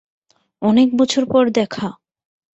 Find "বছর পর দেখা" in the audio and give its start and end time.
0.99-1.87